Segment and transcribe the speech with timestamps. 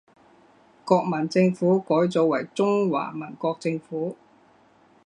[0.83, 4.17] 国民政府改组为中华民国政府。